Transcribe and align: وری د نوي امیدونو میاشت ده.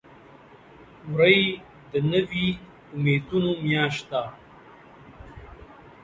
وری 1.13 1.41
د 1.91 1.93
نوي 2.11 2.47
امیدونو 2.95 3.51
میاشت 3.63 4.03
ده. 4.11 4.23